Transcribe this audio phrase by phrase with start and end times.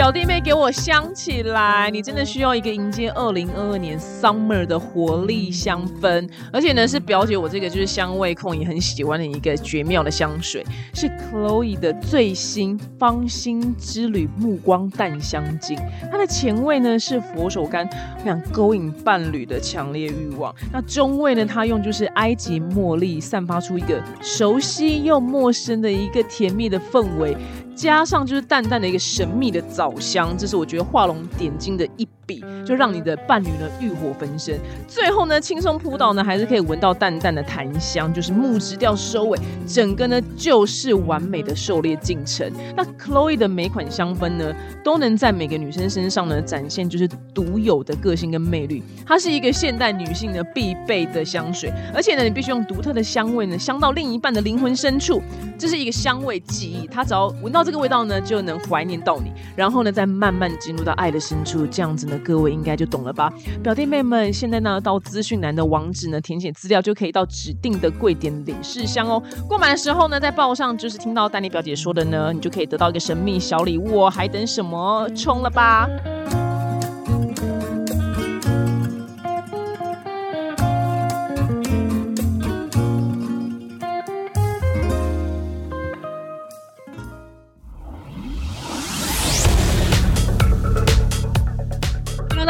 [0.00, 1.90] 表弟妹给我香起来！
[1.90, 15.78] 你真的需要一个迎接二零二二年 summer 的活力香氛，而且呢是表姐我这个就是香味控也很喜欢的一个绝妙的香水，是 Chloe 的最新芳心之旅目光淡香精。
[16.10, 17.86] 它的前味呢是佛手柑，
[18.20, 20.54] 我想勾引伴侣的强烈欲望。
[20.72, 27.36] 那中味呢，它用就是埃及茉莉，散发出一个熟悉又陌生的一个甜蜜的氛围。
[27.80, 34.60] 加上就是淡淡的一个神秘的枣香，这是我觉得画龙点睛的一笔，就让你的伴侣呢欲火焚身。
[34.86, 42.52] 最后呢，轻松扑倒呢，还是可以闻到淡淡的檀香，就是木质调收尾，整个呢就是完美的狩猎进程。
[42.76, 44.54] 那 Chloe 的每款香氛呢，
[44.84, 48.82] 都能在每个女生身上呢展现就是独有的个性跟魅力。
[49.06, 55.22] 它是一个现代女性的必备的香水，而且呢，你必须用独特的香味呢香到另一半的灵魂深处，
[55.56, 56.86] 这是一个香味记忆。
[56.86, 57.64] 它只要闻到。
[57.70, 63.32] 这个味道呢，就能怀念到你，然后呢，再慢慢进入到爱的深处，这样子呢，各位应该就懂了吧？
[63.62, 69.22] 表弟妹们，现在呢，到资讯栏的网址呢，填写资料就可以到指定的贵点领试箱哦。
[69.48, 75.08] 过满的时候呢，在报上就是听到丹尼表姐说的呢，你就可以得到一个神秘小礼物哦，还等什么？
[75.16, 75.88] 冲了吧！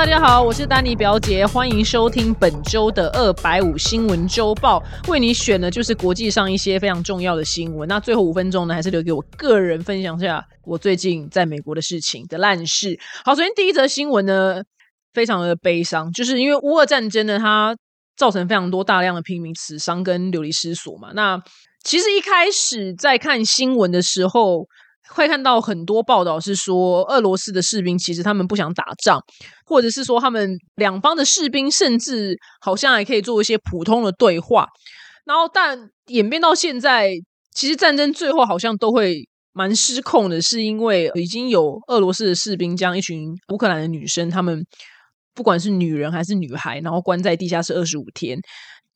[0.00, 4.82] 大家好，我是丹尼表姐，欢迎收听本周的二百五新闻周报。
[5.08, 7.86] 为你选的就是国际上一些非常重要的新闻。
[7.86, 12.98] 那最后五分钟呢，还是留给我个人分享一下我最近在美国的事情的烂事。
[13.26, 14.62] 好，首先第一则新闻呢，
[15.12, 17.76] 非常的悲伤，就是因为乌俄战争呢，它
[18.16, 21.10] 造成非常多大量的平民死伤跟流离失所嘛。
[21.12, 21.38] 那
[21.84, 24.66] 其实一开始在看新闻的时候。
[25.12, 29.20] 会看到很多报道是说，俄罗斯的士兵其实他们不想打仗，
[29.66, 34.68] 或者是说他们两方的士兵甚至好像还可以做一些普通的对话。
[35.24, 37.10] 然后，但演变到现在，
[37.52, 44.64] 其实战争最后好像都会蛮失控的，是因为已经有俄罗斯的士兵将一群乌克兰的女生，他们
[45.34, 48.38] 不管是女人还是女孩，然后关在地下室二十五天，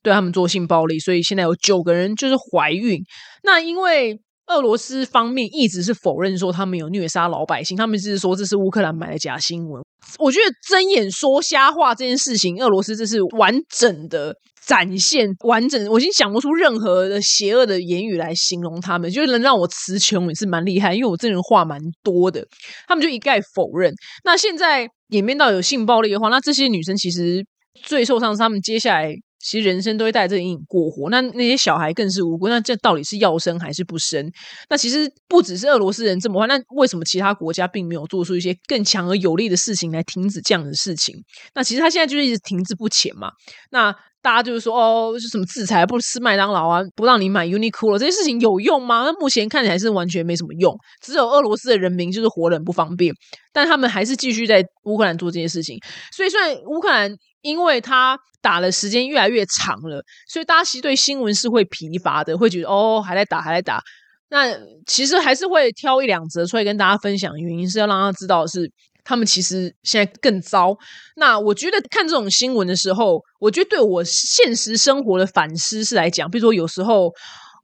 [0.01, 3.01] 对他们做性暴力，所以现在有九个人就是怀孕。
[3.43, 4.21] 那因为。
[4.47, 9.83] 俄罗斯方面一直是否认说他们有虐杀老百姓，他们是说这是乌克兰买的假新闻。
[10.19, 22.45] 我觉得睁眼说瞎话这件事情，俄罗斯这是完整的展现完整，我已经想不出任何的邪恶的言语来形容他们，就是能让我词穷也是蛮厉害，因为我这人话蛮多的。
[22.87, 23.91] 他们就一概否认。
[24.23, 27.43] 那现在演变到有性暴力的话，那这些女生其实
[27.81, 29.15] 最受伤是他们接下来。
[29.45, 32.47] 其实人生都会带着阴影过活，那那些小孩更是无辜。
[32.47, 34.31] 那这到底是要生还是不生？
[34.69, 41.15] 那其实不只是俄罗斯人这么坏，那为什么其他国家并没有做出一些更强而有力的事情来停止这样的事情？
[41.53, 43.29] 那其实他现在就是一直停滞不前嘛。
[43.69, 45.85] 那大家就是说，哦，是什么制裁？
[45.85, 49.03] 不吃麦当劳啊，不让你买 Uniqlo 这些事情有用吗？
[49.05, 53.13] 那目前看起来是完全没什么用，只有俄罗斯的人民就是活得很不方便，
[53.53, 55.77] 但他们还是继续在乌克兰做这些事情。
[56.11, 57.15] 所以，虽然乌克兰。
[57.45, 63.79] 因为他打的时间越来越长了，所以大家其实对新闻是会疲乏的，会觉得哦还在打还在打。
[64.29, 64.57] 那
[64.87, 68.71] 其实还是会挑一两则出来跟大家分享，原因是要让他知道是
[69.03, 70.75] 他们其实现在更糟。
[71.15, 77.11] 那我觉得看这种新闻的时候，我觉得对我现实生活的反思是来讲，比如说有时候。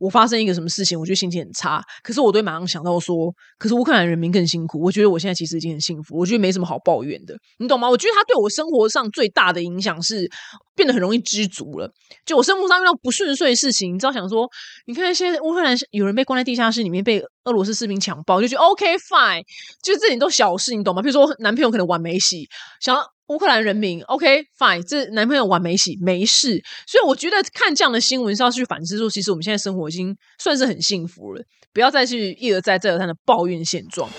[0.02, 1.80] 我发生一个什么事情，我就心情很差。
[2.02, 4.82] 可是我对马上想到说，可是乌克兰人民更辛苦。
[4.82, 7.88] 我觉得我现在其实已经很幸福，我觉得没什么好抱怨的，你懂吗？
[7.88, 10.28] 我觉得他对我生活上最大的影响是
[10.76, 11.88] 变得很容易知足了。
[12.26, 14.50] 就我生活上遇到不顺遂的事情，你知道想说，
[14.88, 19.44] 你看现在乌克兰有人被关在地下室里面，被俄罗斯士兵强暴，就觉得 OK fine，
[19.84, 21.02] 就这点都小事，你懂吗？
[21.02, 22.48] 比如说男朋友可能玩没洗，
[22.80, 22.98] 想。
[23.28, 31.42] 乌克兰人民，OK fine，这男朋友玩没洗没事，所以我觉得看这样的新闻是要去反思说，其实我们现在生活已经算是很幸福了，
[31.72, 34.10] 不要再去一而再再而三的抱怨现状。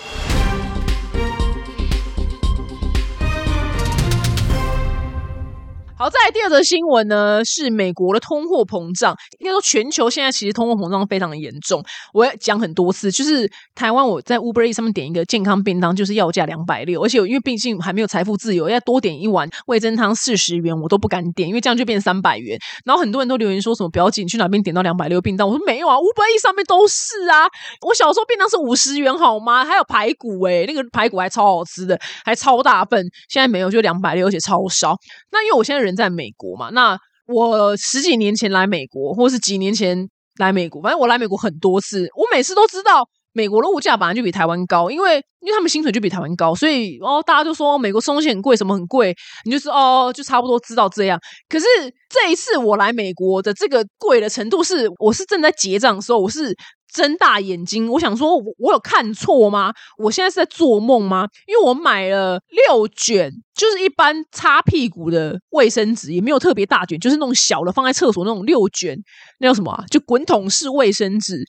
[5.95, 9.15] 好，再来第二则新闻呢，是美国的通货膨胀。
[9.37, 11.83] 应该说，全球现在其实通货膨胀非常的严重。
[12.13, 22.59] 我要讲很多次，就是台湾我在 Uber E 上面点一个健康便当，就是要价两百六，而且因为毕竟还没有财富自由，要多点一碗味增汤四十元，我都不敢点，因为这样就变三百元。
[22.83, 25.47] 然后很多人都留言说什么不要紧，去哪边点到两百六便当？
[25.47, 27.45] 我说没有啊，Uber E 上面都是啊。
[27.85, 29.63] 我小时候便当是五十元好吗？
[29.63, 32.99] 还有排骨诶，那个排骨还超好吃的，还超大份。
[33.29, 34.97] 现在没有，就两百六，而且超少。
[35.31, 35.93] 那因为我现在人。
[35.95, 36.69] 在美国嘛？
[36.71, 36.97] 那
[37.27, 40.09] 我十几年前来美国，或是几年前
[40.39, 49.15] 来美国，反正我来美国很多次，我每次都知道美国的物价本来就比台湾高，因为因为他们薪水就比台湾高，所以哦大家就说美国吃东西很贵，什么很贵，
[49.45, 51.19] 你就是哦就差不多知道这样。
[51.47, 51.65] 可是
[52.09, 56.55] 这一次我来美国的这个贵的程度是，我是正在结账的时候，我是。
[56.93, 59.73] 睁大眼睛，我想说，我我有看错吗？
[59.97, 61.27] 我现在是在做梦吗？
[61.47, 68.95] 因为我买了六卷，就是一般擦屁股的卫生纸，也没有特别大卷，就是那种小的放在厕所那种六卷，
[69.39, 69.83] 那叫什么？
[69.89, 71.43] 就滚筒式卫生纸。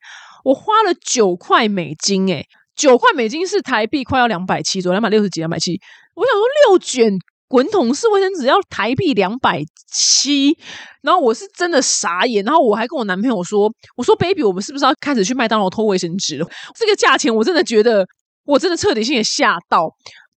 [0.44, 5.79] 我花了九块美金，诶九块美金是台币快要两百七，左右两百六十几、两百七。
[6.14, 7.19] 我想说六卷。
[7.46, 9.62] 滚筒式卫生纸要台币两百
[9.93, 10.56] 七，
[11.02, 16.49] 然后我是真的傻眼，然后我还跟我男朋友说：“我说，baby，我们是不是要开始去麦当劳偷卫生纸了？
[16.75, 18.06] 这个价钱，我真的觉得，
[18.44, 19.94] 我真的彻底性也吓到。”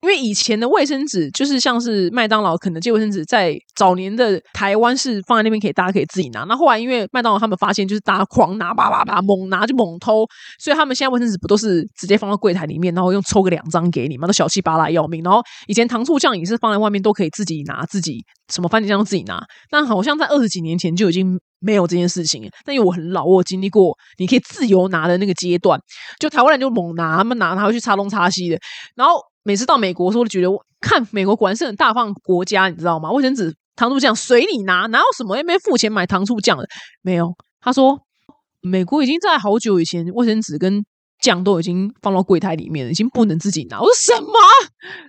[0.06, 6.44] 因为以前的卫生纸就是像是麦当劳、肯德基卫生纸，在早年的台湾是放在那边，可以大家可以自己拿。
[6.44, 10.24] 那后来因为麦当劳他们发现，就是大家狂拿，叭叭叭猛拿就猛偷，
[10.60, 15.24] 所以他们现在卫生纸不都是直接放到柜台里面，然后用抽个两张给你嘛，都小气巴拉要命。
[15.24, 18.24] 然后以前糖醋酱也是放在外面，都可以自己拿，自己
[18.54, 19.44] 什么番茄酱都自己拿。
[19.72, 22.50] 但好像在二十几年前就已经没有这件事情。
[22.64, 25.80] 但因为我很老，我经历过你可以自由拿的那个阶段，
[26.20, 28.60] 就台湾人就猛拿，他们拿拿回去擦东擦西的，
[28.96, 29.20] 然后。
[29.48, 30.50] 每次到美国的时候，就觉得
[30.82, 33.12] 看美国果然是很大方国家，你知道吗？
[33.12, 36.68] 卫生纸、糖醋酱随你拿，哪有什么又没付钱买糖醋酱的？
[37.04, 37.32] 没有。
[37.62, 37.96] 他说，
[38.62, 40.84] 美国已经在好久以前，卫生纸跟
[41.20, 43.80] 酱都已经放到柜台里面了，已经不能自己拿。
[43.80, 44.34] 我说什么？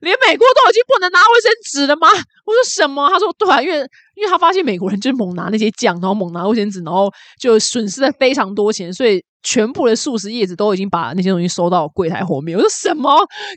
[0.00, 2.08] 连美国都已经不能拿卫生纸了吗？
[2.44, 3.08] 我说什么？
[3.10, 3.76] 他说对啊，因为
[4.14, 7.10] 因为他发现美国人就是猛拿那些酱，然后猛拿卫生纸，然后
[7.40, 9.22] 就损失了非常多钱，所以。
[9.42, 12.58] 全部的素食叶子都已经把那些东西收到柜台后面。
[12.58, 13.08] 我说什么？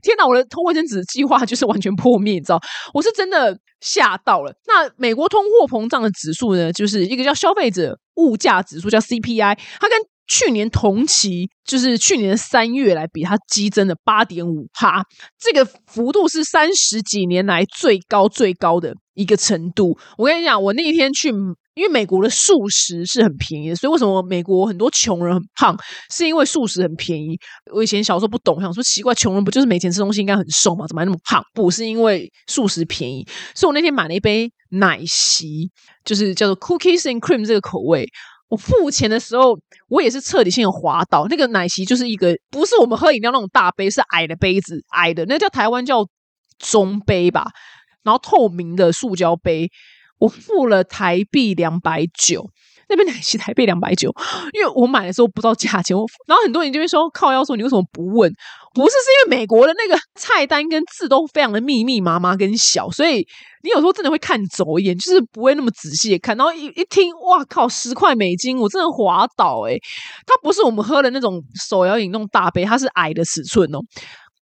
[0.04, 0.28] 天哪！
[0.28, 2.62] 我的偷卫生纸计划就是完全破灭，你知道？
[2.94, 4.54] 我是真的吓到了。
[4.68, 6.72] 那美国通货膨胀的指数呢？
[6.72, 9.58] 就是一个叫消费者物价指数，叫 CPI。
[9.80, 10.00] 它跟
[10.30, 15.04] 去年同期，就是去年三月来比，它激增了八点五哈，
[15.38, 19.98] 这个幅度是三十几年来最高最高的一个程度。
[20.18, 21.34] 我跟你讲，我那一天去。
[21.76, 25.78] 因为美国的素食是很便宜的，所以为什么美国很多穷人很胖，
[26.14, 27.40] 是因为素食很便宜。
[27.72, 30.86] 我以前小时候不懂，想说奇怪，穷人不就是没钱吃东西，应该很瘦吗？
[30.86, 31.42] 怎么还那么胖？
[31.54, 33.26] 不是因为素食便宜，
[33.56, 35.70] 所以我那天买了一杯奶昔，
[36.04, 38.06] 就是叫做 Cookies and Cream 这个口味。
[38.50, 39.58] 我付钱的时候，
[39.88, 41.28] 我也是彻底性的滑倒。
[41.30, 46.06] 那个奶昔就是一个不是我们喝饮料那种大杯，是矮的杯子，矮的那叫台湾叫
[46.58, 47.48] 中杯吧，
[48.04, 49.70] 然后透明的塑胶杯。
[50.20, 52.46] 我付了台币两百九，
[52.90, 54.14] 那边奶昔台币两百九，
[54.52, 55.96] 因为我买的时候不知道价钱。
[55.96, 58.30] 我然后很多人就会说靠，要说你为什么不问？
[58.74, 63.26] 不是，是因为美国的那个菜单跟字都非常的密密麻麻跟小，所以
[63.64, 66.36] 你有时候真的会看走眼，就是不会那么仔细看。
[66.38, 69.78] 然后一一听，哇靠，十块美金，我真的滑倒哎！
[70.26, 73.80] 它不是我们喝的那种手摇饮那种大杯，它是矮的尺寸哦。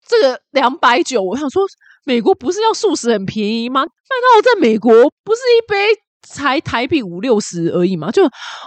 [0.08, 1.62] 这个两百九，我想说。
[2.08, 3.80] 美国不是要素食很便宜吗？
[3.80, 4.92] 麦当劳在美国
[5.24, 5.88] 不是一杯
[6.22, 8.12] 才台币五六十而已吗？
[8.12, 8.22] 就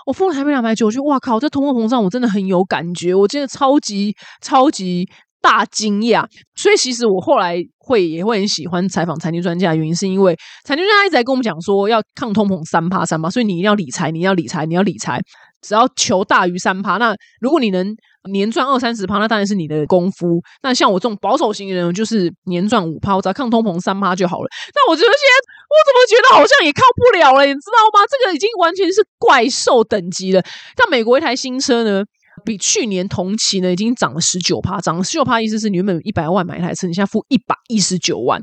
[0.06, 1.40] 我付了台币两百九，我就哇靠！
[1.40, 5.08] 这通货膨胀我真的很有感觉，我真的超级超级
[5.42, 6.26] 大惊讶。
[6.56, 15.20] 所以其实我后来会也会很喜欢采访财经专家，原因是因为财经专家一直在跟我们讲说要抗通膨三趴三趴，所以你一定要理财，你要理财，你要理财，
[15.62, 16.98] 只要求大于三趴。
[16.98, 17.96] 那如果你能。
[18.30, 20.44] 年赚二三十趴，那当然是你的功夫。
[20.62, 24.48] 那像我这种保守型人，就是年赚五趴，我只要抗通膨三趴就好了。
[24.76, 25.34] 那我觉得现在
[25.66, 28.06] 我怎么觉得好像也靠不了了，你知道吗？
[28.12, 30.42] 这个已经完全是怪兽等级了。
[30.78, 32.04] 像美国一台新车呢，
[32.40, 38.42] 比去年同期呢已经涨了十九趴，涨了十九趴，意思是你原本一百万买一台车，你现在付一百一十九万。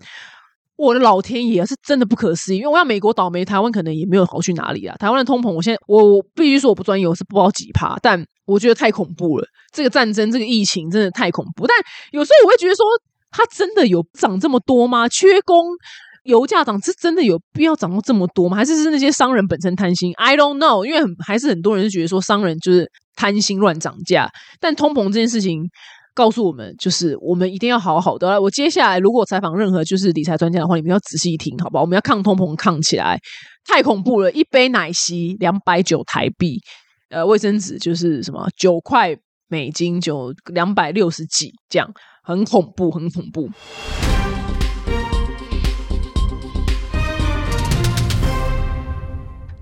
[0.77, 2.59] 我的老天爷，是真的不可思议！
[2.59, 4.95] 因为我要美国倒霉，台湾可能也没有好去哪里啊。
[4.99, 9.49] 台湾的通膨，我现在我必须说我不专业，我是不知道几趴，但我觉得太恐怖了。
[9.73, 11.67] 这个战争，这个疫情真的太恐怖。
[11.67, 11.75] 但
[12.11, 12.85] 有时候我会觉得说，
[13.31, 15.09] 它真的有涨这么多吗？
[15.09, 15.65] 缺工，
[16.25, 18.59] 油价涨，是真的有必要涨到这么多吗？
[18.59, 22.87] 还是是那些商人本身贪心？I don't know，因为还是很多人是觉得说商人就是
[23.17, 24.31] 贪心乱涨价。
[24.61, 25.69] 但通膨这件事情。
[26.17, 28.41] 告诉我们，就是我们一定要好好的。
[28.41, 31.83] 我接下来如果采访任何就是理财专家的话，你们要仔细听，好不好？
[31.83, 33.21] 我们要抗通膨，抗起来！
[33.67, 36.59] 太恐怖了，一杯奶昔两百九台币，
[37.11, 39.15] 呃，卫生纸就是什么九块
[39.49, 41.87] 美金，就两百六十几，这样
[42.25, 43.51] 很恐怖，很恐怖。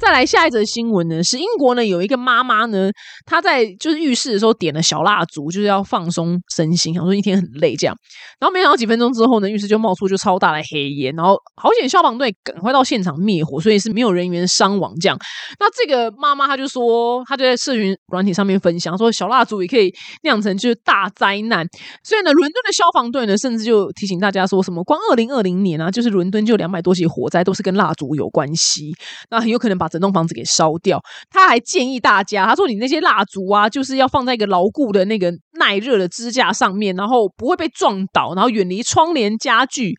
[0.04, 2.90] 再来下一则新闻呢，是英国呢有一个妈妈呢，
[3.24, 7.96] 她在就是浴室的时候点了小蜡烛，就是要放松身心，想说一天很累这样。
[8.38, 15.16] 然后没想到几分钟之后呢，浴室就冒出就超大的黑烟，然后好险消防队赶快到现场灭火，所以是没有人员伤亡这样。
[15.58, 19.90] 那这个妈妈她就说，她就在社群软体上面分享说，小蜡烛也可以
[20.22, 21.66] 酿成就是大灾难。
[22.02, 28.92] 所以呢，伦敦的消防队呢，甚至就提醒大家说什么，光二零二零年啊，就是伦敦就两百多起火灾都是跟蜡烛有关系，
[29.30, 31.00] 那很有可能把整栋房子给烧掉。
[31.30, 39.94] 他还建议大家，他说你那些蜡烛啊，就是要放在一个牢固的那个耐热的支架上面，然后不会被撞倒，然后远离窗帘家具。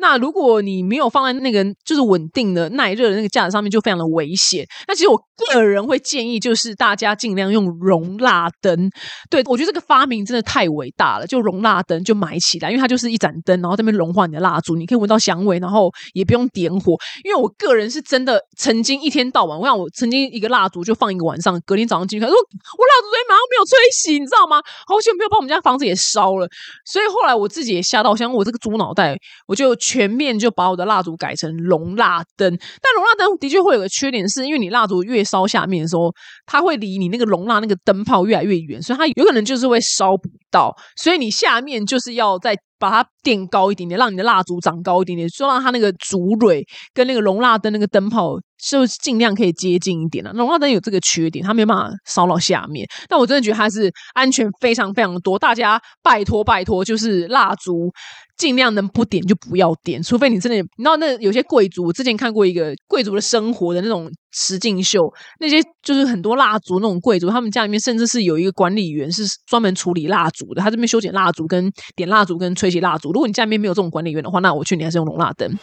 [0.00, 4.64] 那如果你没有放在那个就是稳定的耐热的那个架子上面，就非常的危险。
[4.86, 8.90] 那其实我个人会建议，就是大家尽量用熔蜡灯。
[9.28, 16.94] 对我觉得这个发明真的太伟大了，就熔蜡灯就买起来，因为它就是一盏灯，然后这边融化你的蜡烛，你可以闻到香味，然后也不用点火。
[17.24, 24.62] 因为我个人是真的曾经一天到晚，我想我曾经一个蜡烛就放一个晚上，隔天早上进去看，说我蜡烛昨天晚上没有吹熄，你知道吗？
[24.86, 26.48] 好久没有把我们家房子也烧了。
[26.84, 29.76] 所以后来我自己也吓到，我想我这个猪脑袋，我就。
[29.88, 32.50] 全面就把我的蜡烛改成龙蜡灯，
[32.82, 36.12] 但龙蜡灯的确会有个缺点，是因为你蜡烛越烧下面的时候，
[36.44, 50.32] 它会离你那个龙蜡那个灯泡越来越远，所以它有可能就是会烧不到，所以你下面就是要再把它垫高一点点，让你的蜡烛长高一点点，就让它那个烛蕊跟那个龙蜡灯那个灯泡就尽量可以接近一点了。
[50.32, 57.92] 龙蜡灯有这个缺点，它没办法烧到下面，但我真的觉得它是安全非常非常多，大家拜托拜托，就是蜡烛。
[58.36, 73.10] 尽量能不点就不要点，除非你真的，你知道那有些贵族，我之前看过一个贵族的生活的那种实境秀，那些就是很多蜡烛那种贵族，他们家里面甚至是有一个管理员是专门处理蜡烛的，他这边修剪蜡烛、跟点蜡烛、跟吹熄蜡烛。
[73.10, 75.58] 如果你家里面没有这种管理员的话，那我劝你还是用龙蜡灯。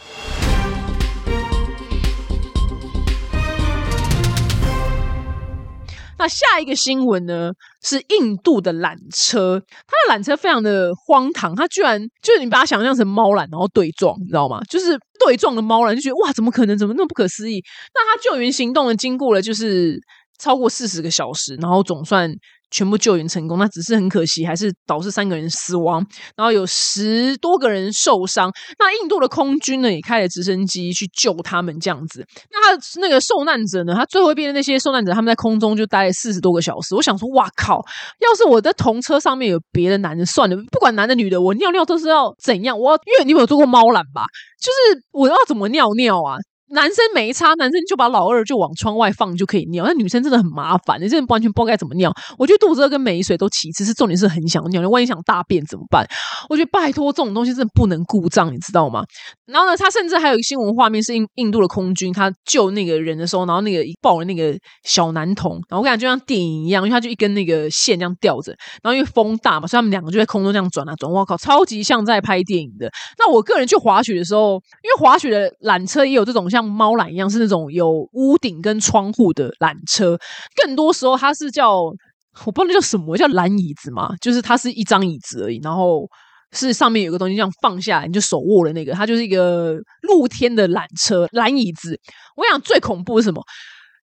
[6.28, 7.50] 下一个新闻呢？
[7.82, 14.60] 是印度的缆车，它的缆车非常的荒唐，它居然就是你把它想象成猫缆，然后对撞，你知道吗？
[14.68, 16.76] 就是对撞的猫缆，就觉得哇，怎么可能？
[16.76, 17.62] 怎么那么不可思议？
[17.94, 18.96] 那它救援行动呢？
[18.96, 19.98] 经过了就是
[20.38, 22.32] 超过四十个小时，然后总算。
[22.70, 26.04] 全部救援成功，那只是很可惜，还是导致三个人死亡，
[26.36, 28.50] 然后有十多个人受伤。
[28.78, 32.26] 那印度的空军呢，也开了直升机去救他们，这样子。
[32.50, 36.94] 那那个受难者呢，他最后一边的那些受难者，他们在空中就待了四十多个小时。
[36.94, 37.84] 我想说，哇靠！
[38.20, 42.78] 要是我的同车上面有别的男人，算了，不管男的女的，我尿尿都是要怎样？
[42.78, 44.24] 我因为你有做过猫缆吧？
[44.60, 46.36] 就是我要怎么尿尿啊？
[46.70, 49.84] 男生没差，男生就把老二就往窗外放就可以尿。
[49.86, 52.12] 那女生真的很麻烦，你真的完全不知道该怎么尿。
[52.38, 54.80] 我觉得肚子饿跟没水都其次，是重点是很想尿。
[54.80, 56.04] 你万一想大便怎么办？
[56.48, 59.04] 我觉得拜托，这种东西真的不能故障，你知道吗？
[59.46, 68.50] 然后呢，他甚至还有一个新闻画面是印印度的空军，他救那个人的时候，然后那个抱了那个小男童，然后我感觉就像电影一样，因为他就一根那个线这样吊着，
[68.82, 71.10] 然后因为风大嘛，所以他们两个就在空中这样转啊转。
[71.10, 72.90] 我靠，超级像在拍电影的。
[73.18, 80.18] 那我个人去滑雪的时候，因为滑雪的缆车也有这种像猫缆一样，是那种有屋顶跟窗户的缆车，
[80.62, 86.06] 更多时候它是叫我不知道那叫什么，叫缆椅子嘛，就是它是一张椅子而已，然后。
[86.52, 92.00] 是上面有个东西这样放下来，你就手握了那个，它就是一个露天的缆车缆椅子。
[92.36, 93.42] 我想最恐怖是什么？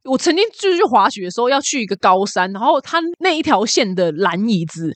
[0.04, 4.94] 我曾经就是去滑雪的时候要去一个高山，然后它那一条线的缆椅子。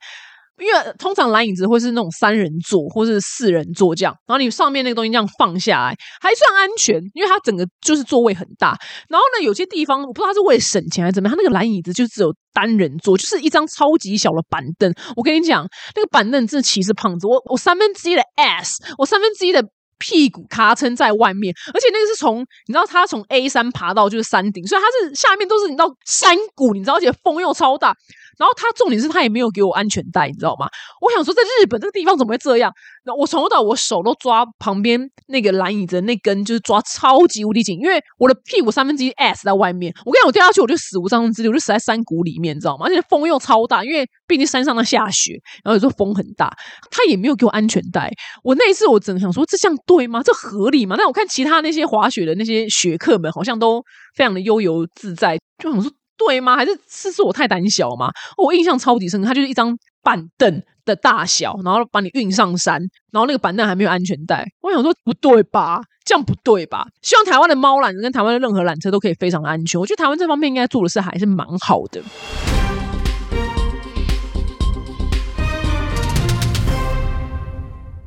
[0.60, 8.78] 因为通常蓝椅子会是那种三人座或是四人座这样，然后你上面那个东西这样放下来还算安全，因为它整个就是座位很大。
[9.08, 14.92] 然后呢，有些地方我不知道它是为了省钱还是怎么样，它那个蓝椅子就只有单人座，就是一张超级小的板凳。
[15.16, 19.64] 我跟你讲，那个板凳真的歧视胖子，我我三分之一的 S，我三分之一的
[20.00, 27.96] 屁股咔撑在外面，而且那个是从你知道它从 A 山爬到就是山顶，所以它是下面都是你知道山谷，你知道，而且风又超大。
[28.38, 30.68] 然后他重点是他也没有给我安全带，你知道吗？
[31.02, 32.72] 我想说，在日本这个地方怎么会这样？
[33.04, 39.94] 那我从头到我手都抓旁边那个蓝椅子那根，就是抓超级无敌紧，因为我的屁股三分之一 S 在外面。
[40.06, 42.86] 我跟你讲，我掉下去我就死无葬身之地，我就死在山谷里面，你知道吗？
[42.86, 46.56] 而且风又超大，因为毕竟山上在下雪，然后有时候风很大，
[46.92, 48.12] 他也没有给我安全带。
[48.44, 50.22] 我那一次我真的想说，这样对吗？
[50.22, 50.96] 这合理吗？
[50.98, 53.82] 但我看其他那些滑雪的那些雪客们，好像都
[54.16, 55.92] 非常的悠游自在，就想说。
[56.18, 56.56] 对吗？
[56.56, 58.12] 还是是是我太胆小吗？
[58.38, 62.82] 我印象超级深刻，它就是一张板凳的大小，然后把你运上山，
[63.12, 64.46] 然后那个板凳还没有安全带。
[64.62, 65.82] 我想说不对吧？
[66.04, 66.88] 这样不对吧？
[67.02, 69.80] 希望台湾的猫缆跟台湾的任何缆车都可以非常安全。
[69.80, 72.02] 我觉得台湾这方面应该做的是还是蛮好的。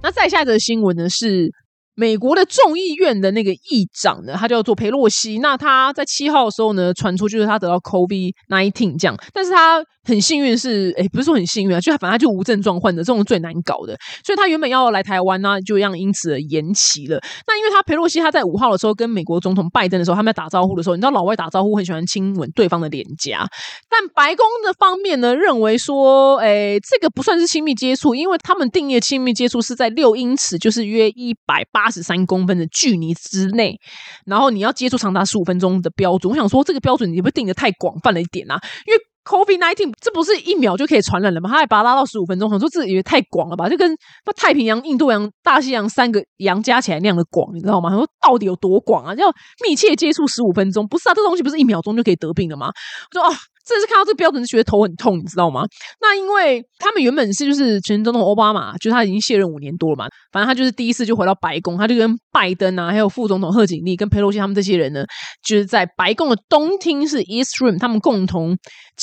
[0.02, 1.52] 那再下一则新闻呢是。
[2.00, 5.36] 美国的众议院的那个议长呢，他叫做佩洛西。
[5.40, 13.94] 那他在七号的时候呢，传出就是他得到 COVID nineteen 这样，但是他很幸运是，哎，不是说很幸运啊，就反正他就无症状患者，这种最难搞的。
[14.24, 17.20] 所以他原本要来台湾呢，就让因此而延期了。
[17.46, 23.46] 那因为他佩洛西他在五号的时候跟美国总统拜登的时候，他们在打招呼的时候，你知道老外打招呼很喜欢亲吻对方的脸颊，
[23.90, 31.89] 但白宫的方面呢认为说，哎，这个不算是亲密接触，因为他们定义的亲密接触是在六英尺，就是约一百八。
[31.90, 33.78] 十三公分的距离之内，
[34.24, 38.58] 然后你要接触长达十五分钟的标准，我想说这个标准你不定的太广泛了一点啊？
[38.86, 41.50] 因为 COVID nineteen 这不是一秒就可以传染了吗？
[41.50, 43.68] 他还把它拉到十五分钟，我说这也太广了吧？
[43.68, 43.90] 就跟
[44.24, 47.90] 那太平洋、印度洋、大西洋三个洋加起来那样的广，你知道吗？
[47.90, 49.14] 他说到底有多广啊？
[49.14, 49.30] 要
[49.66, 51.14] 密切接触十五分钟，不是啊？
[51.14, 52.68] 这东西不是一秒钟就可以得病的吗？
[53.14, 53.34] 我说哦。
[53.62, 55.62] 真的是看到这个标准就觉得头很痛，你知道吗？
[56.00, 65.04] 那因为他们原本是就是前总统奥巴马，就是他已经卸任五年多了嘛，反正他就是第一次就回到白宫，他就跟拜登啊，还有副总统贺锦丽跟佩洛西他们这些人呢，
[65.46, 68.56] 就是在白宫的东厅是 East Room，他们共同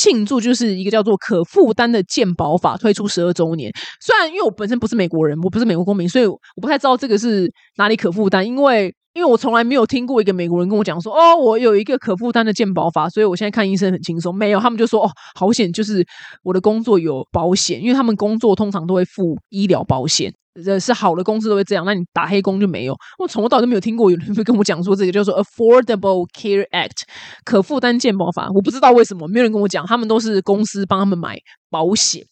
[0.07, 3.71] 庆祝，就是一个叫做可负担的健保法推出十二周年。
[4.01, 8.93] 虽然因为我本身不是美国人，我不是美国公民，所以我不太知道这个是哪里可负担，因为。
[9.13, 14.35] 因为我从来没有听过一个美国人跟我讲说，哦，我有一个可负担的健保法，所以我现在看医生很轻松。
[14.35, 16.05] 没有，他们就说，哦，好险，就是
[16.43, 20.31] 我的工作有保险，因为他们工作通常都会付医疗保险，
[20.63, 21.85] 这是好的公司都会这样。
[21.85, 22.95] 那你打黑工就没有。
[23.19, 27.03] 我从头到尾都没有听过有人会跟我讲说这个叫做 Affordable Care Act
[27.43, 31.37] 可负担健保法，我不知道为什么没有人跟我讲，他们都是公司帮他们买
[31.69, 32.23] 保险。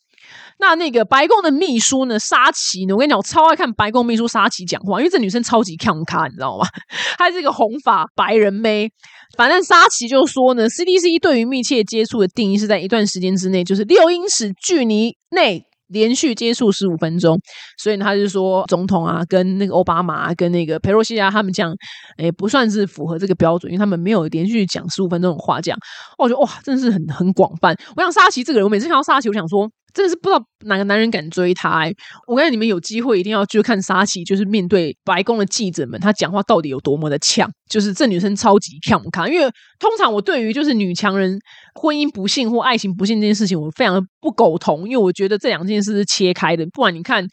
[0.57, 2.17] 那那个白宫的秘书呢？
[2.17, 2.93] 沙奇呢？
[2.95, 6.65] 我跟你讲，我超爱看白宫秘书沙奇讲话，因为这女生超级看咖，你知道吗？
[7.19, 8.89] 她是一个红发白人妹。
[9.37, 17.39] 反正沙奇就说呢，CDC 对于密切接触的定义是在一段时间之内，就是六英尺距离内连续接触十五分钟。
[17.77, 21.73] 所以他就说，总统啊，跟那个奥巴马，跟那个佩洛西啊，他们讲，
[22.17, 25.77] 哎，不算是符合这个标准，因为他们没有连续讲十五分钟的话讲。
[26.17, 27.75] 我觉得哇，真的是很很广泛。
[27.95, 29.69] 我想沙奇这个人，我每次看到沙奇，我想说。
[29.95, 31.89] 真的是不知道哪个男人敢追她。
[32.27, 37.49] 我跟你们有机会一定要去看沙琪，就是面对白宫的记者们，她讲话到底有多么的呛。
[37.69, 39.49] 就是这女生超级呛看，因为
[39.79, 41.39] 通常我对于就是女强人
[41.79, 46.65] 婚姻不幸或爱情不幸这件事情，我非常的不苟同，因为我觉得这两件事是切开的。
[46.73, 47.25] 不然你看，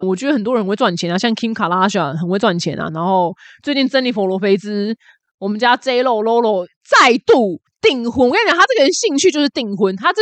[0.00, 2.90] 我觉得很多人会赚钱啊，像 Kim Kardashian 很会赚钱啊。
[2.92, 3.32] 然后
[3.62, 4.92] 最近珍妮佛罗菲兹，
[5.38, 8.26] 我们家 J Lo Lolo 再度订婚。
[8.26, 10.20] 我跟你讲，他这个人兴趣就是订婚，他这。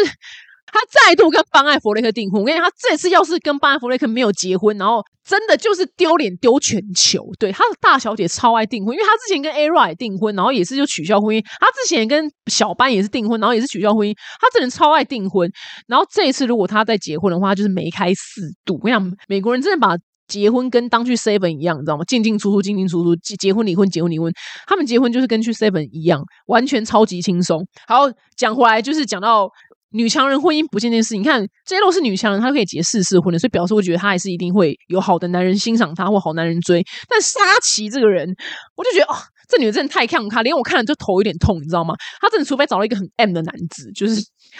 [0.72, 7.24] 他再度跟班艾弗雷克订婚，我跟你讲，他这次要是跟班艾弗雷克没有结婚，然后真的就是丢脸丢全球。
[7.38, 11.44] 对，他的大小姐超爱订婚，因为他之前跟 A R 也订婚，然后也是就取消婚姻。
[11.58, 14.14] 他之前跟小班也是订婚，然后也是取消婚姻。
[14.40, 15.50] 他这人超爱订婚，
[15.86, 18.74] 然后这一次如果他再结婚的话，就是梅开四度。
[18.74, 19.96] 我跟你讲，美国人真的把
[20.28, 22.04] 结婚跟当去 seven 一样，你知道吗？
[22.04, 24.32] 进进出出，进进出出，结结婚离婚，结婚离婚。
[24.66, 27.66] 他们结婚就是跟去 seven 一样，完全超级轻松。
[27.86, 29.50] 好，讲回来就是讲到。
[29.92, 36.84] 女强人婚姻不见这件事，你看 J Lo 是女强人，她可以结四次婚的，所以表示我觉得她还是一定会有好的男人欣赏她或好男人追。
[37.08, 38.28] 但沙琪这个人，
[38.76, 39.16] 我就觉得哦，
[39.48, 41.94] 这女的真的太看她，连我看了就头有点痛，你知道吗？
[42.20, 44.14] 她真的除非找到一个很 M 的男子，就是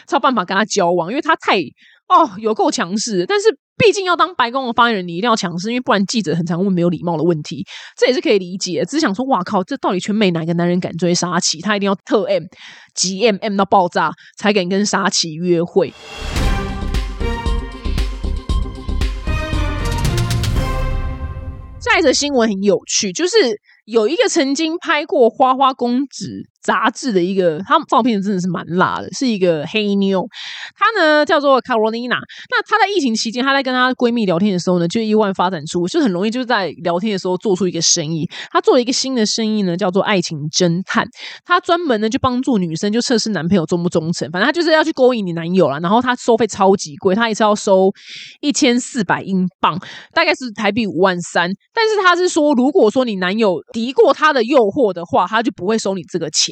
[0.07, 1.61] 才有办法跟她交往，因为她太
[2.11, 3.25] 哦有够强势。
[3.27, 3.49] 但是。
[3.83, 7.65] 毕竟要当白宫的发言人，你一定要强势，因为不然记者很常问没有礼貌的问题，
[7.97, 8.85] 这也是可以理解。
[8.85, 11.63] 只是想说，哇靠，这到底全美哪个男人敢追沙琪？
[11.63, 12.43] 他一定要特 M，
[12.95, 15.95] 极 M M 到爆炸才敢跟沙琪约会。
[21.81, 23.33] 下一则新闻很有趣，就是
[23.87, 26.27] 有一个曾经拍过《花花公子》。
[26.63, 30.27] 杂志的一个，他照片真的是蛮辣的，是一个黑妞。
[30.77, 32.19] 她呢叫做 Carolina。
[32.51, 38.29] 那她在疫情期间，她在跟她闺蜜聊天的时候呢，就意外发展出，就很容易就在聊天的时候做出一个生意。
[38.51, 41.07] 她做了一个新的生意呢，叫做爱情侦探。
[41.45, 45.81] 她专门呢就帮助女生就测试男朋友忠不忠诚，反正她就是要去勾引你男友了。
[45.81, 47.91] 然后她收费超级贵，她一次要收
[48.41, 49.79] 一千四百英镑，
[50.13, 51.51] 大概是台币五万三。
[51.73, 56.50] 但是她是说，如果说你男友敌过她的诱惑的话，她就不会收你这个钱。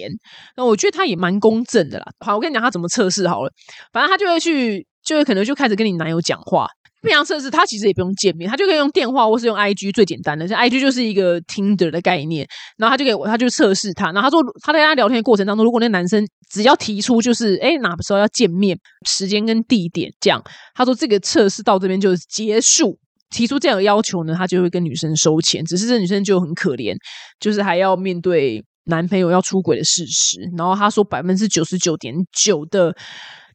[0.57, 2.07] 那我觉得他也蛮公正的啦。
[2.25, 3.51] 好，我跟你讲他怎么测试好了。
[3.93, 6.67] 反正他就会去，就会可能就开始跟你男友讲话。
[7.01, 12.45] 平常测试他其实也不用见面，他就可以用电话或是用 IG 最简单的，像 IG 就是一个 Tinder 的概念。
[12.77, 14.07] 然后他就给我，他就测试他。
[14.07, 20.43] 然后他说他在跟他聊天的过程当中，如果那男生只要提出就是哎哪个时候要见面，时间跟地点这样，
[20.75, 22.99] 他说这个测试到这边就结束。
[23.31, 25.65] 提出这样的要求呢，他就会跟女生收钱。
[25.65, 26.97] 只是这女生就很可怜，
[27.39, 28.65] 就是还要面对。
[28.89, 32.95] 男朋友要出轨的事实，然后他说百分之九十九点九的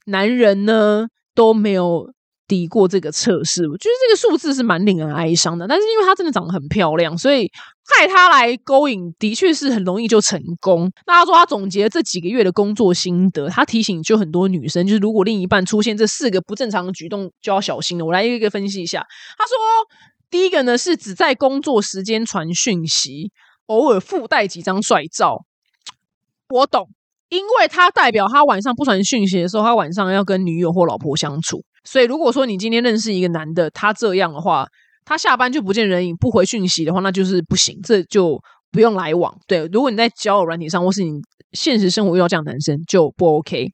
[0.06, 2.10] 男人呢都没有
[2.48, 3.68] 抵过这个测试。
[3.68, 7.50] 我觉得这个数字是蛮令人哀伤的，但是因为她真的长得很漂亮，所以
[7.90, 10.92] 派她来勾引的确是很容易就成功。
[11.08, 18.06] 那他说他总结这几个月的工作心得，他提醒就很多女生，就是如果另一半出现这四个不正常的举动，就要小心了。
[18.06, 19.04] 我来一个一个分析一下。
[19.38, 19.56] 他说，
[20.30, 23.32] 第一个呢是只在工作时间传讯息，
[23.68, 25.46] 偶尔附带几张帅照。
[26.50, 26.90] 我懂。
[27.30, 31.64] 因为他代表他晚上不传讯息的时候，他晚上要跟女友或老婆相处。
[31.84, 34.68] 所以如果说你今天认识一个男的，他这样的话，
[35.04, 38.40] 他下班就不见人影，不回讯息的话，那就是不行，这就
[38.72, 39.36] 不用来往。
[39.48, 41.14] 对，如果你在交友软体上，或是你
[41.54, 43.72] 现实生活遇到这样男生，就不 OK。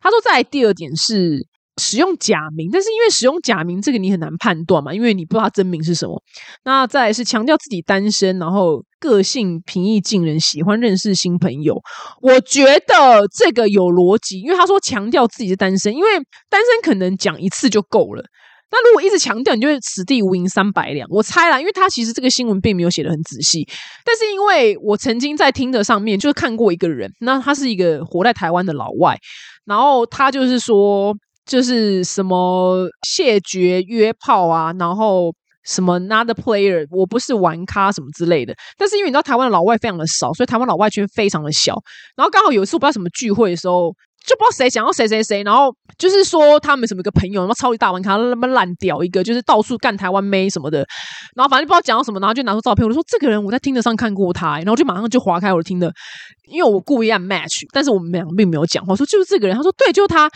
[0.00, 1.46] 他说，在第二点是。
[1.80, 6.22] 使用假名，但是因为使用假名这个你很难判断嘛，因为你不知道真名是什么。
[6.64, 11.76] 那再来是强调自己单身，然后个性平易近人，喜欢认识新朋友。
[12.22, 16.08] 我觉得这个有逻辑，因为他说强调自己是单身，因为
[16.48, 18.22] 单身可能讲一次就够了。
[18.70, 21.08] 那如果一直强调，你就会此地无银三百两。
[21.10, 23.66] 我猜啦，因为他其实这个新闻并没有写的很仔细，
[24.04, 29.18] 但是因为我曾经在听的上面就是看过一个人，那他是一个活在台湾的老外，
[29.64, 31.12] 然后他就是说。
[31.46, 35.32] 就是什么谢绝约炮啊，然后
[35.64, 38.54] 什么 not the player，我不是玩咖什么之类的。
[38.76, 41.74] 但是因为你知道台湾的老外非常的少，所以台湾老外圈非常的小。
[42.16, 43.90] 然后刚好有一次我不知道什么聚会的时候，
[44.26, 50.78] 就不知道谁讲到谁谁谁，然后就是说他们什么一个朋友，然后超级大玩咖，那么烂屌一个，就是到处干台湾妹什么的。
[51.36, 55.92] 然后反正不知道讲到什么，然后就拿出照片，我就说这个人我在听得上看过他，然后就马上就划开我的听的，
[56.50, 60.30] 因为我故意按 match，但是我们俩并没有讲话，说就是这个人，他说对，就是他。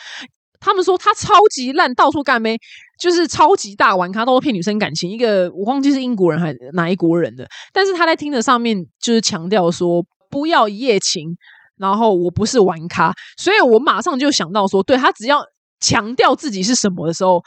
[0.60, 2.58] 他们说他超级烂，到处干呗，
[2.98, 5.10] 就是超级大玩咖，都是骗女生感情。
[5.10, 11.36] 一个我忘记是英国人还是哪一国人的，但是他在听的上面就是强调说不要一夜情，
[11.76, 15.42] 然后我不是玩咖，所以我马上就想到说，对他只要
[15.80, 17.42] 强调自己是什么的时候，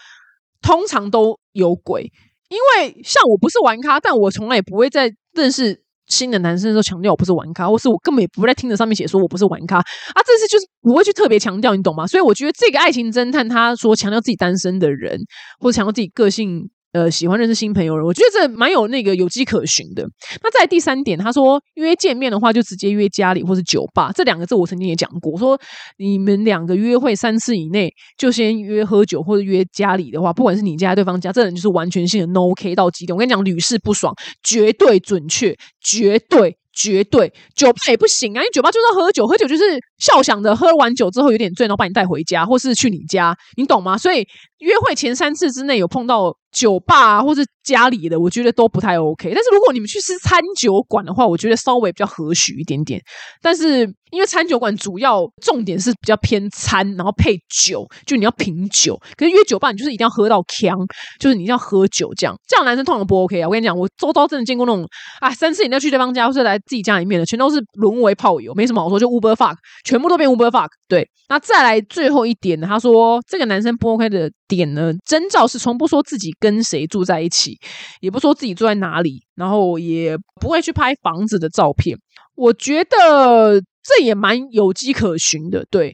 [0.62, 2.12] 通常都有鬼。
[2.50, 5.81] 因为像我不是玩咖，但我从来也不会在认识。
[6.08, 12.06] 新的男生都强调我不是玩咖，或是我根本也不在听着上面写说我不是玩咖啊，这次就是不会去特别强调，你懂吗？
[12.06, 15.20] 所以我觉得这个爱情侦探他说强调自己单身的人，
[15.60, 16.70] 或者强调自己个性。
[16.94, 20.06] 呃，喜欢认识新朋友，我觉得这蛮有那个有迹可循的。
[20.44, 24.12] 那在第三点，他说约见面的话，就直接约家里或是酒吧。
[24.14, 25.58] 这两个字我曾经也讲过，说
[25.98, 33.16] 你们两个约会三次以内就先约喝酒或者约家里的话，不管是你家对方家，这人就是完全性的 no k 到极点。
[33.16, 36.58] 我跟你讲，屡试不爽，绝对准确，绝对。
[36.74, 38.40] 绝对酒吧也不行啊！
[38.40, 39.64] 因为酒吧就是喝酒，喝酒就是
[39.98, 43.98] 笑想着喝完酒之后有点醉，然后把你带回家，或是去你家，你懂吗？
[43.98, 44.26] 所以
[44.60, 49.32] 约会前三次之内有碰到酒吧啊或是家里的，我觉得都不太 OK。
[49.34, 53.02] 但是如果你们去吃餐酒馆的话，我觉得稍微比较合许一点点。
[53.42, 53.92] 但是。
[54.12, 59.00] 因为餐酒馆主要重点是比较偏餐，然后配酒，就你要品酒。
[59.16, 60.78] 可是约酒吧，你就是一定要喝到呛，
[61.18, 62.36] 就是你一定要喝酒这样。
[62.46, 63.48] 这样男生通常不 OK 啊！
[63.48, 64.86] 我跟你讲，我周遭真的见过那种
[65.22, 70.68] 啊，三次你要去对方家或是来自己家里面的，全都是沦为炮友，没什么好说，就 Uber fuck，全部都变 Uber fuck。
[70.90, 77.58] 对，那再来最后一点，他说这个男生不 OK 的点呢，征兆是从不说自己跟谁住在一起，
[78.02, 81.98] 也不说自己住在哪里，然后也不会去拍房子的照片。
[82.36, 83.62] 我觉得。
[83.84, 85.88] 这也蛮有迹可循的，对，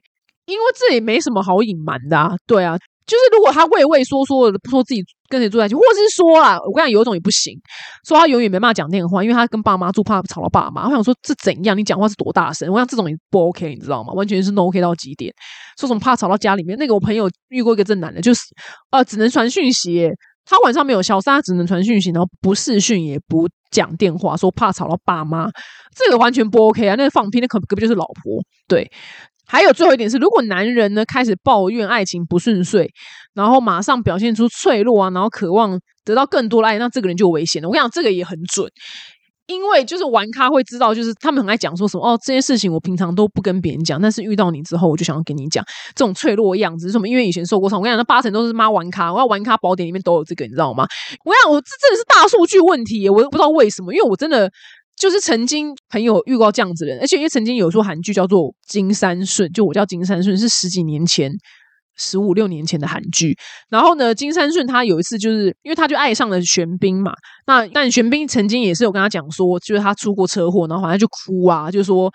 [0.46, 7.58] 因为这也没什么好隐瞒的啊，对啊，就是如果他畏畏缩缩的不说自己跟谁住在一起，或是说啊，我跟你讲有一种也不行，
[8.06, 10.86] 说他永远没办法讲电话，因为他跟爸妈住，怕吵到爸妈。
[10.86, 11.78] 我想说这怎样？
[11.78, 12.70] 你讲话是多大声？
[12.70, 14.12] 我想这种也不 OK，你知道吗？
[14.12, 15.34] 完全是 no K 到极点。
[15.80, 16.78] 说什么怕吵到家里面？
[16.78, 18.42] 那个我朋友遇过一个正男的，就是
[18.92, 20.10] 呃，只能传讯息。
[20.50, 25.50] 他晚上没有消，他只能传讯息，然后不视讯也不讲电话，说怕吵到爸妈，
[25.94, 26.96] 这个完全不 OK 啊！
[26.96, 28.42] 那放屁，那可隔壁就是老婆。
[28.66, 28.90] 对，
[29.46, 32.90] 还有最后一点是，如果男人呢开始抱怨爱情不顺遂，
[33.34, 37.68] 然后马上表现出脆弱啊，然后渴望得到更多的爱，那这个人就危险了。
[37.68, 38.72] 我跟你讲，这个也很准。
[39.48, 45.64] 因为就是玩咖会知道，就是他们很爱讲说什么哦，这件事情我平常都不跟别人讲，但是遇到你之后，我就想要跟你讲
[45.96, 47.08] 这种脆弱的样子什么？
[47.08, 50.86] 因为以前受过伤，我跟你讲，那八成都是妈玩咖，我要玩咖宝典里面都有这个，你知道吗？
[51.24, 54.52] 我讲我这真的是大数据问题，我都不知道为什么，因为我真的
[54.98, 61.32] 就是曾经朋友遇过这样子的人，而且因为曾经有说韩剧叫做《金三顺》，就我叫金三顺，是十几年前。
[61.98, 63.38] 十五六年前的韩剧，
[63.70, 67.12] 然后呢，金三顺他有一次就是因为他就爱上了玄彬嘛，
[67.46, 72.12] 那但玄彬曾经也是有跟他讲说，就是他出过车祸，然后好像就哭啊，就说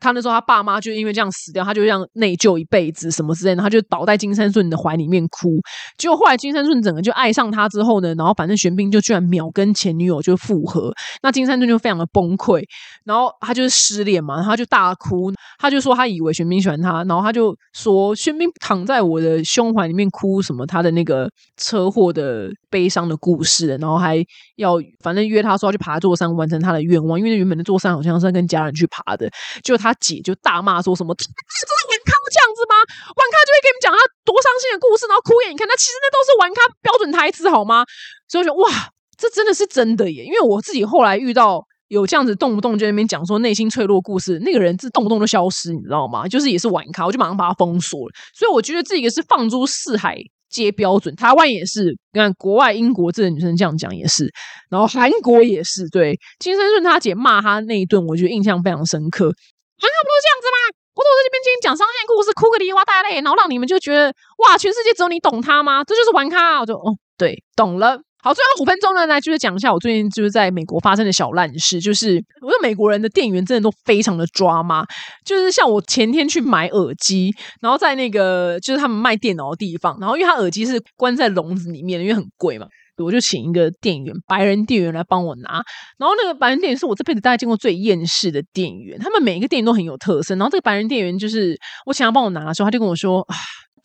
[0.00, 5.50] 他那时候他爸妈就因为这样死掉，他就这样内疚一辈子什么之类的，他就倒在金山顺的怀里面哭。
[5.98, 12.62] 结果后来金山顺整个就爱上他之后呢，然后反正玄彬就居然秒跟前女友就复合，那金山顺就非常的崩溃，
[13.04, 24.24] 然后他就是失恋嘛，他就大哭，他就说他以为玄彬喜欢他，然后他就说玄彬躺在我的胸怀里面哭什么他的那个车祸的悲伤的故事，然后还
[24.56, 29.28] 要反正约他说要去爬座山完成他的愿望，因为原本的座山好像是跟家人去爬的，
[29.62, 32.74] 就他姐就大骂说什么， 这是玩咖这样子吗？
[33.16, 37.84] 玩咖就会给你们讲他多伤心的故事，然后哭给你看，那其实那都是玩咖标准台词好吗？
[38.28, 38.70] 所以我就哇，
[39.18, 40.24] 这真的是真的耶！
[40.24, 41.66] 因为我自己后来遇到。
[41.90, 46.24] 有这样子动不动就那边讲说内心脆弱故事，那个人是动不动就消失，你知道吗？
[46.28, 48.14] 就是也是玩咖，我就马上把他封锁了。
[48.32, 50.16] 所以我觉得这个是放诸四海
[50.50, 54.30] 接标准，台湾也是，你看国外英国这个女生这样讲也是，
[54.68, 55.88] 然后韩国也是。
[55.88, 59.24] 对金生顺他姐骂他那一顿，我觉得印象非常深刻。
[59.24, 60.76] 韩国不都这样子吗？
[60.94, 65.82] 我在这边今天讲伤心故事，哭个梨花带泪，然后让你们就觉得哇，全世界只有你懂他吗？
[65.84, 66.60] 这就是玩咖。
[66.60, 68.02] 我就哦，对，懂了。
[68.22, 71.80] 好，最后五分钟呢，来就是讲一下我最近就是在美国发生的小烂事。
[71.80, 74.84] 就是我觉得美国人的店员真的都非常的抓嘛，
[75.24, 82.66] 就是像我前天去买耳机，然后在那个就是他们卖电脑的地方，然后因为他耳机是关在笼子里面的，因为很贵嘛，
[82.98, 85.62] 我就请一个店员，白人店员来帮我拿。
[85.98, 90.34] 然后那个白人店员是我这辈子大概见过最厌世的店员，他们每一个店员都很有特色。
[90.34, 91.56] 然后这个白人店员就是
[91.86, 93.26] 我请他帮我拿的时候，他就跟我说，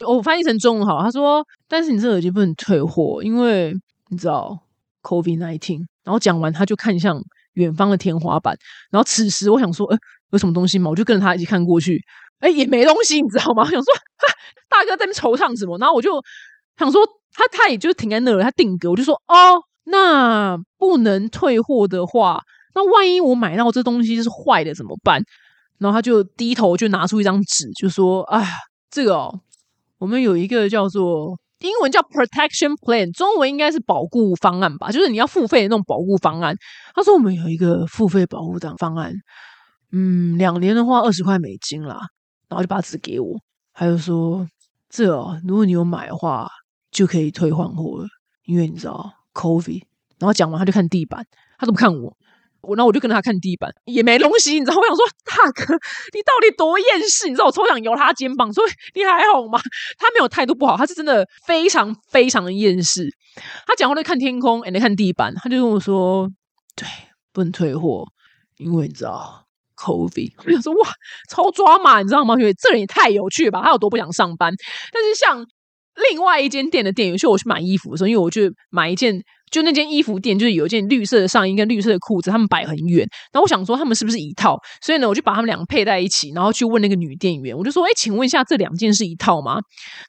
[0.06, 3.74] 我翻译成中文好，他说，但是你这耳机不能退货，因为。
[4.10, 4.60] 你知道
[5.02, 7.20] ，COVID nineteen，然后讲完，他就看向
[7.54, 8.56] 远方的天花板。
[8.91, 9.98] 然后此时，我想说，哎，
[10.32, 10.89] 有什么东西吗？
[10.89, 12.00] 我就跟着他一起看过去，
[12.39, 13.63] 哎，也没东西，你知道吗？
[13.63, 13.94] 我想说，
[14.70, 15.78] 大哥在那惆怅什么？
[15.80, 16.22] 然后我就
[16.78, 17.02] 想说，
[17.34, 18.91] 他他也就停在那了，他定格。
[18.91, 22.41] 我就说，哦，那不能退货的话，
[22.76, 25.24] 那万一我买到这东西是坏的怎么办？
[25.80, 28.48] 然后他就低头就拿出一张纸，就说，哎，
[28.91, 29.41] 这个哦，
[29.98, 31.38] 我们有一个叫做。
[31.65, 36.56] 英文叫 protection plan，中文应该是保护方案吧，就是你要付费的那种保护方案。
[36.93, 39.13] 他说我们有一个付费保护档方案，
[39.91, 41.99] 嗯，两年的话二十块美金啦，
[42.47, 43.39] 然后就把纸给我，
[43.73, 44.47] 他就说
[44.89, 46.47] 这哦，如果你有买的话
[46.91, 48.08] 就可以退换货了，
[48.45, 49.82] 因为你知道 COVID。
[50.17, 51.25] 然后讲完他就看地板，
[51.58, 52.15] 他都不看我。
[52.67, 54.75] 我，然后我就跟他看地板，也没东西，你知道？
[54.75, 55.73] 我想说，大哥，
[56.13, 57.28] 你到底多厌世？
[57.28, 57.45] 你知道？
[57.45, 59.60] 我超想摇他肩膀，说你还好吗？
[59.97, 63.10] 他没有态度不好，他是真的非常非常的厌世。
[63.65, 66.30] 他讲话在看天空，也在，看地板，他就跟我说，
[66.75, 66.88] 对，
[67.34, 68.06] 不能退货，
[68.58, 69.45] 因为你知道
[69.78, 70.34] ，COVID。
[70.45, 70.89] 我想说，哇，
[71.30, 72.36] 超抓马，你知道吗？
[72.36, 73.62] 因为这人也太有趣了吧？
[73.63, 74.54] 他有多不想上班？
[74.91, 75.45] 但是像
[76.12, 79.22] 另外一间店的店员，就我去买衣服的时候，因为我去买一件。
[79.52, 83.08] 就那件衣服店，就是有一件绿色的上衣跟绿色的裤子，他们摆很远。
[83.32, 84.60] 然后我想说，他们是不是一套？
[84.82, 89.60] 所以呢，我就把他们两个配在一起，然后去问那个女店员，我就说：“哎，请问一下，这两件是一套吗？”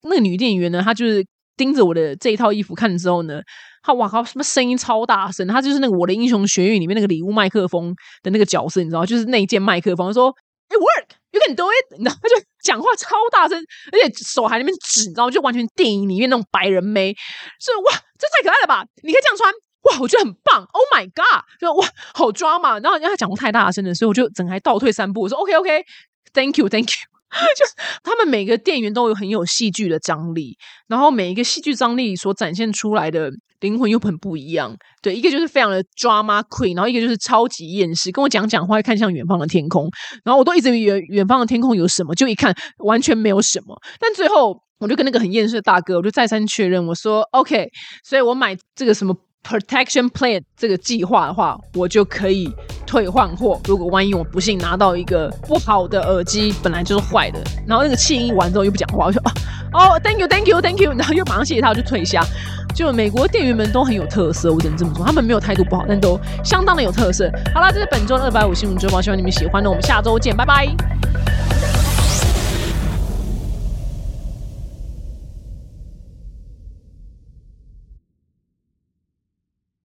[0.03, 3.41] 那个女店员呢，她就是盯着我的这一套衣服看之后呢，
[3.83, 5.47] 她哇靠，什么声音超大声？
[5.47, 10.35] 她就是那个《我的英雄学院》里面那个礼物麦克风的那个角色，你知道，就是那一件麦克风，说
[11.47, 13.59] ：“很多，你知道。”他就讲话超大声，
[13.93, 17.15] 而且手还那边指，你知道，就完全电影里面那种白人妹，
[17.61, 18.03] 是哇。
[18.19, 18.83] 这太可爱了吧！
[19.03, 20.67] 你可以这样穿哇，我觉得很棒。
[20.73, 21.45] Oh my god！
[21.61, 22.79] 就哇，好抓嘛。
[22.79, 25.21] 然后因为他讲话太大声了，所以我就整还倒退三步。
[25.21, 27.16] 我说 OK OK，Thank you，Thank you。
[27.57, 27.73] 就是
[28.03, 30.57] 他们每个店员都有很有戏剧的张力，
[30.89, 34.75] 然后每一个戏剧张力所展现出来的灵魂又很不一样。
[35.03, 39.91] 对，一个就是非常的 drama queen，然后一个就是超级厌世，跟我讲讲话，看向远方的天空。
[40.25, 43.77] 然后我都一直以为远方的天空有什么，就一看完全没有什么。
[44.01, 44.63] 但最后。
[44.79, 47.67] 我就跟那个很厌世的大哥，我就再三确认，我说 OK，
[48.05, 52.53] 所以我买这个什么 Protection Plan 这个计划的话，我就可以
[52.85, 53.61] 退换货。
[53.67, 59.23] 如果万一我不幸拿到一个不好的耳机，本来就是坏的，然后那个气一完之后又不讲话，我说
[59.73, 62.25] 哦，Thank you，Thank you，Thank you，然后又马上谢谢他，我就退下。
[62.75, 67.31] 就美国店员们都很有特色，我只能这么说，他们没有态度不好，但都相当的有特色。
[67.55, 69.63] 好了，这是本周的二百五新闻周报，希望你们喜欢。
[69.63, 70.67] 那我们下周见，拜拜。